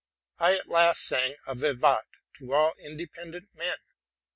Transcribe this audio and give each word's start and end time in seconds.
I 0.39 0.55
at 0.55 0.67
last 0.67 1.05
sang 1.05 1.35
a 1.45 1.53
vivat 1.53 2.07
to 2.37 2.51
all 2.55 2.73
independent 2.81 3.53
men. 3.55 3.77